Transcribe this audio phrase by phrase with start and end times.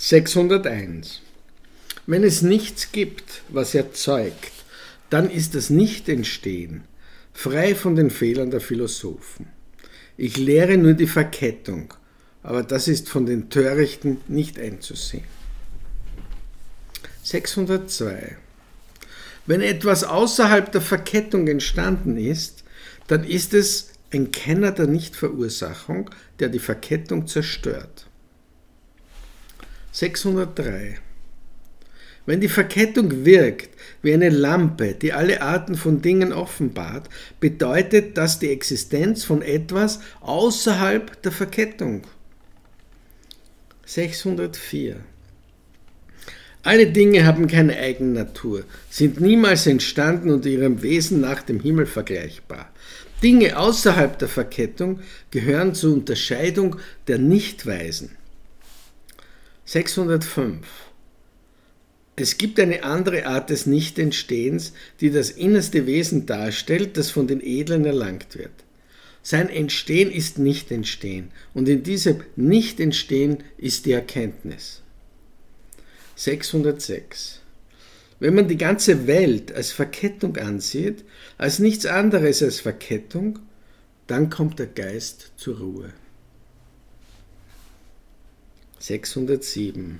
[0.00, 1.22] 601.
[2.06, 4.52] Wenn es nichts gibt, was erzeugt,
[5.10, 6.84] dann ist das Nicht-Entstehen
[7.32, 9.48] frei von den Fehlern der Philosophen.
[10.16, 11.94] Ich lehre nur die Verkettung,
[12.44, 15.24] aber das ist von den Törichten nicht einzusehen.
[17.24, 18.36] 602.
[19.46, 22.62] Wenn etwas außerhalb der Verkettung entstanden ist,
[23.08, 26.08] dann ist es ein Kenner der Nichtverursachung,
[26.38, 28.07] der die Verkettung zerstört.
[29.98, 30.96] 603.
[32.24, 33.70] Wenn die Verkettung wirkt
[34.00, 37.08] wie eine Lampe, die alle Arten von Dingen offenbart,
[37.40, 42.02] bedeutet das die Existenz von etwas außerhalb der Verkettung.
[43.86, 44.96] 604.
[46.62, 52.70] Alle Dinge haben keine Eigennatur, sind niemals entstanden und ihrem Wesen nach dem Himmel vergleichbar.
[53.20, 55.00] Dinge außerhalb der Verkettung
[55.32, 56.76] gehören zur Unterscheidung
[57.08, 58.10] der Nichtweisen.
[59.68, 60.66] 605.
[62.16, 67.42] Es gibt eine andere Art des Nichtentstehens, die das innerste Wesen darstellt, das von den
[67.42, 68.64] Edlen erlangt wird.
[69.22, 74.80] Sein Entstehen ist Nichtentstehen und in diesem Nichtentstehen ist die Erkenntnis.
[76.16, 77.42] 606.
[78.20, 81.04] Wenn man die ganze Welt als Verkettung ansieht,
[81.36, 83.38] als nichts anderes als Verkettung,
[84.06, 85.92] dann kommt der Geist zur Ruhe.
[88.88, 89.98] 607.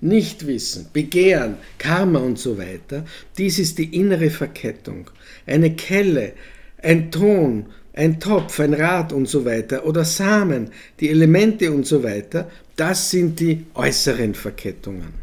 [0.00, 3.04] Nichtwissen, Begehren, Karma und so weiter,
[3.38, 5.10] dies ist die innere Verkettung.
[5.46, 6.32] Eine Kelle,
[6.82, 12.02] ein Ton, ein Topf, ein Rad und so weiter oder Samen, die Elemente und so
[12.02, 15.14] weiter, das sind die äußeren Verkettungen.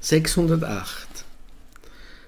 [0.00, 1.08] 608.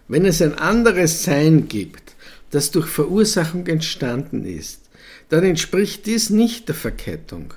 [0.09, 2.15] Wenn es ein anderes Sein gibt,
[2.51, 4.81] das durch Verursachung entstanden ist,
[5.29, 7.55] dann entspricht dies nicht der Verkettung.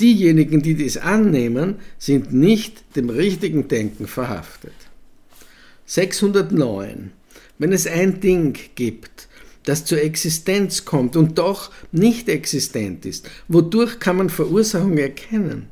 [0.00, 4.74] Diejenigen, die dies annehmen, sind nicht dem richtigen Denken verhaftet.
[5.86, 7.12] 609.
[7.58, 9.28] Wenn es ein Ding gibt,
[9.64, 15.66] das zur Existenz kommt und doch nicht existent ist, wodurch kann man Verursachung erkennen?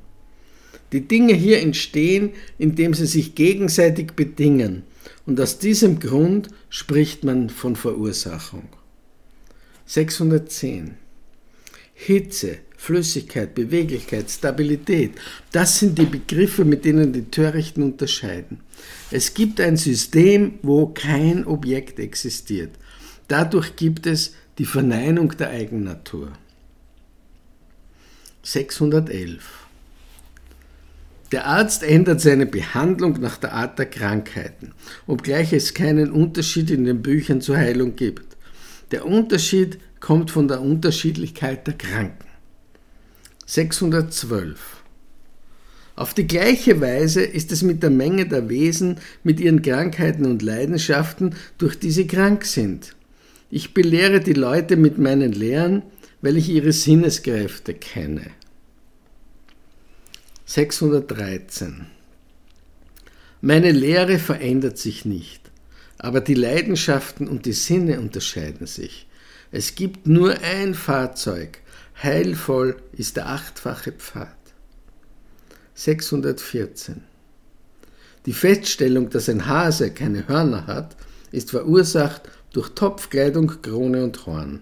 [0.93, 4.85] Die Dinge hier entstehen, indem sie sich gegenseitig bedingen,
[5.27, 8.69] und aus diesem Grund spricht man von Verursachung.
[9.87, 10.95] 610.
[11.95, 15.13] Hitze, Flüssigkeit, Beweglichkeit, Stabilität,
[15.53, 18.59] das sind die Begriffe, mit denen die Törichten unterscheiden.
[19.13, 22.71] Es gibt ein System, wo kein Objekt existiert.
[23.29, 26.33] Dadurch gibt es die Verneinung der Eigennatur.
[28.43, 29.45] 611.
[31.31, 34.73] Der Arzt ändert seine Behandlung nach der Art der Krankheiten,
[35.07, 38.37] obgleich es keinen Unterschied in den Büchern zur Heilung gibt.
[38.91, 42.32] Der Unterschied kommt von der Unterschiedlichkeit der Kranken.
[43.53, 44.83] 612.
[45.95, 50.41] Auf die gleiche Weise ist es mit der Menge der Wesen, mit ihren Krankheiten und
[50.41, 52.97] Leidenschaften, durch die sie krank sind.
[53.51, 55.83] Ich belehre die Leute mit meinen Lehren,
[56.23, 58.31] weil ich ihre Sinneskräfte kenne.
[60.47, 61.89] 613.
[63.43, 65.43] Meine Lehre verändert sich nicht,
[65.99, 69.07] aber die Leidenschaften und die Sinne unterscheiden sich.
[69.51, 71.62] Es gibt nur ein Fahrzeug,
[72.03, 74.37] heilvoll ist der achtfache Pfad.
[75.75, 77.03] 614.
[78.27, 80.97] Die Feststellung, dass ein Hase keine Hörner hat,
[81.33, 84.61] ist verursacht durch Topfkleidung, Krone und Horn.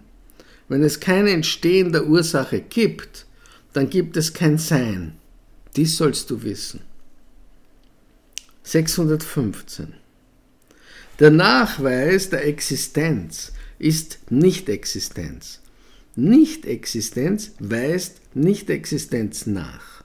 [0.68, 3.26] Wenn es keine entstehende Ursache gibt,
[3.72, 5.16] dann gibt es kein Sein.
[5.76, 6.80] Dies sollst du wissen.
[8.62, 9.94] 615.
[11.18, 15.60] Der Nachweis der Existenz ist Nicht-Existenz.
[16.16, 20.02] Nicht-Existenz weist Nicht-Existenz nach.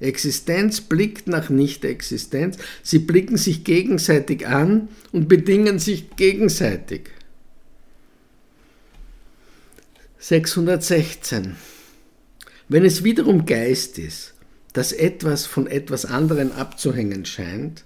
[0.00, 7.10] Existenz blickt nach Nicht-Existenz, sie blicken sich gegenseitig an und bedingen sich gegenseitig.
[10.20, 11.56] 616.
[12.68, 14.34] Wenn es wiederum Geist ist,
[14.72, 17.84] dass etwas von etwas anderem abzuhängen scheint,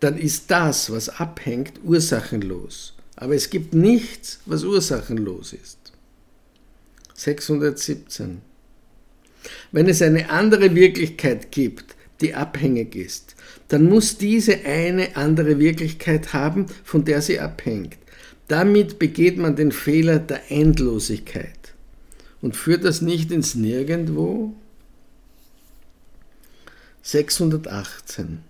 [0.00, 2.94] dann ist das, was abhängt, ursachenlos.
[3.16, 5.83] Aber es gibt nichts, was ursachenlos ist.
[7.14, 8.42] 617.
[9.72, 13.34] Wenn es eine andere Wirklichkeit gibt, die abhängig ist,
[13.68, 17.96] dann muss diese eine andere Wirklichkeit haben, von der sie abhängt.
[18.48, 21.74] Damit begeht man den Fehler der Endlosigkeit.
[22.40, 24.54] Und führt das nicht ins Nirgendwo?
[27.02, 28.40] 618.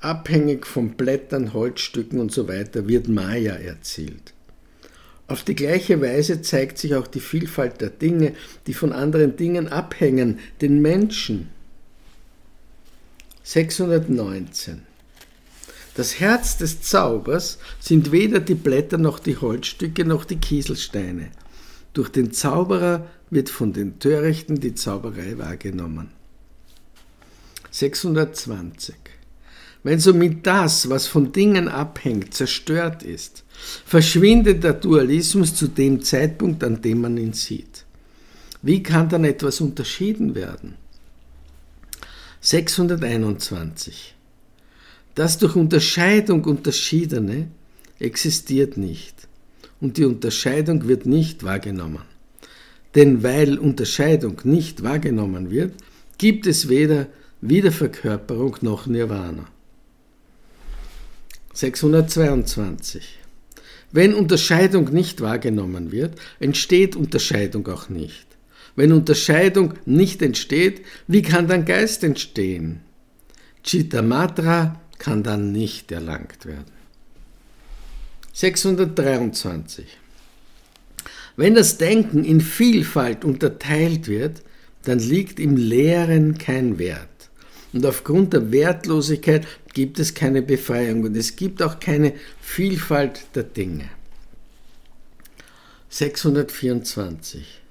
[0.00, 4.34] Abhängig von Blättern, Holzstücken und so weiter wird Maya erzielt.
[5.32, 8.34] Auf die gleiche Weise zeigt sich auch die Vielfalt der Dinge,
[8.66, 11.48] die von anderen Dingen abhängen, den Menschen.
[13.42, 14.82] 619.
[15.94, 21.30] Das Herz des Zaubers sind weder die Blätter noch die Holzstücke noch die Kieselsteine.
[21.94, 26.10] Durch den Zauberer wird von den Törichten die Zauberei wahrgenommen.
[27.70, 28.96] 620.
[29.82, 33.41] Wenn somit das, was von Dingen abhängt, zerstört ist,
[33.84, 37.84] verschwindet der Dualismus zu dem Zeitpunkt, an dem man ihn sieht.
[38.62, 40.76] Wie kann dann etwas unterschieden werden?
[42.40, 44.14] 621.
[45.14, 47.48] Das durch Unterscheidung Unterschiedene
[47.98, 49.28] existiert nicht
[49.80, 52.02] und die Unterscheidung wird nicht wahrgenommen.
[52.94, 55.74] Denn weil Unterscheidung nicht wahrgenommen wird,
[56.18, 57.08] gibt es weder
[57.40, 59.46] Wiederverkörperung noch Nirvana.
[61.54, 63.18] 622.
[63.92, 68.26] Wenn Unterscheidung nicht wahrgenommen wird, entsteht Unterscheidung auch nicht.
[68.74, 72.80] Wenn Unterscheidung nicht entsteht, wie kann dann Geist entstehen?
[73.62, 76.72] Chittamatra kann dann nicht erlangt werden.
[78.32, 79.86] 623.
[81.36, 84.42] Wenn das Denken in Vielfalt unterteilt wird,
[84.84, 87.08] dann liegt im Leeren kein Wert.
[87.72, 93.44] Und aufgrund der Wertlosigkeit gibt es keine Befreiung und es gibt auch keine Vielfalt der
[93.44, 93.88] Dinge.
[95.88, 97.62] 624.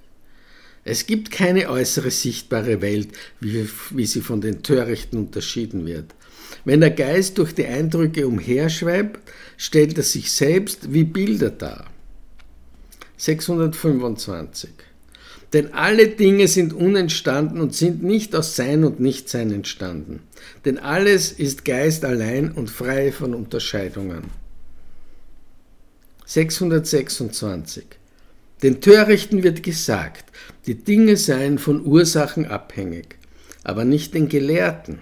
[0.84, 3.10] Es gibt keine äußere sichtbare Welt,
[3.40, 6.16] wie, wie, sie von den Törichten unterschieden wird.
[6.66, 9.20] Wenn der Geist durch die Eindrücke umherschweibt,
[9.58, 11.86] stellt er sich selbst wie Bilder dar.
[13.18, 14.72] 625.
[15.54, 20.22] Denn alle Dinge sind unentstanden und sind nicht aus Sein und Nichtsein entstanden.
[20.64, 24.24] Denn alles ist Geist allein und frei von Unterscheidungen.
[26.26, 27.84] 626.
[28.64, 30.32] Den Törichten wird gesagt,
[30.68, 33.18] die Dinge seien von Ursachen abhängig,
[33.64, 35.00] aber nicht den Gelehrten.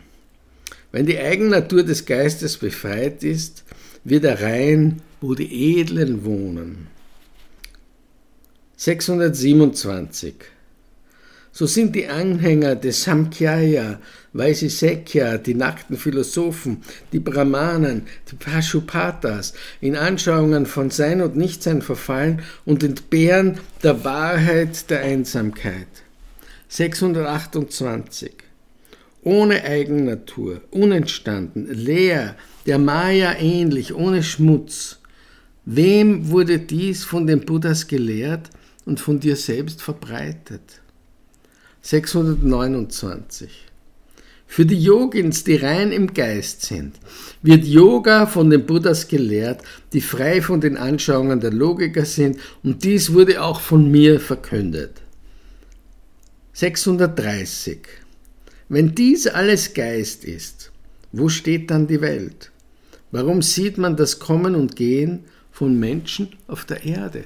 [0.91, 3.63] Wenn die Eigennatur des Geistes befreit ist,
[4.03, 6.87] wird er rein, wo die Edlen wohnen.
[8.79, 10.35] 627.
[11.51, 13.99] So sind die Anhänger des Samkhya,
[14.31, 16.81] Vaisisekya, die nackten Philosophen,
[17.11, 24.89] die Brahmanen, die Pashupatas in Anschauungen von Sein und Nichtsein verfallen und entbehren der Wahrheit
[24.89, 25.87] der Einsamkeit.
[26.69, 28.31] 628.
[29.23, 34.99] Ohne Eigennatur, unentstanden, leer, der Maya ähnlich, ohne Schmutz.
[35.65, 38.49] Wem wurde dies von den Buddhas gelehrt?
[38.89, 40.81] Und von dir selbst verbreitet.
[41.83, 43.51] 629.
[44.47, 46.95] Für die Yogins, die rein im Geist sind,
[47.43, 49.61] wird Yoga von den Buddhas gelehrt,
[49.93, 55.03] die frei von den Anschauungen der Logiker sind, und dies wurde auch von mir verkündet.
[56.53, 57.81] 630.
[58.69, 60.71] Wenn dies alles Geist ist,
[61.11, 62.51] wo steht dann die Welt?
[63.11, 67.25] Warum sieht man das Kommen und Gehen von Menschen auf der Erde?